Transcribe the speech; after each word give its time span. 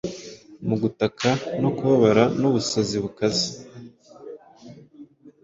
Mu 0.67 0.75
gutaka 0.81 1.29
no 1.61 1.69
kubabara 1.77 2.23
n’ 2.39 2.41
ubusazi 2.49 2.97
bukaze 3.03 3.49